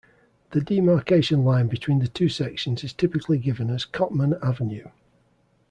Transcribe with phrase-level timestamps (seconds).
[0.49, 4.89] The demarcation line between the two sections is typically given as Cottman Avenue.